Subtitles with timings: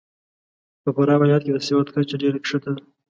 [0.83, 2.81] په فراه ولایت کې د سواد کچه ډېره کښته ده.